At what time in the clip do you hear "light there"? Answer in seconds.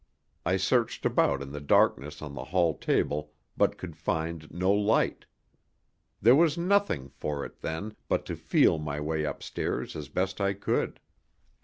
4.73-6.35